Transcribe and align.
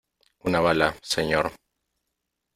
una 0.39 0.61
bala, 0.61 0.95
señor. 1.03 1.51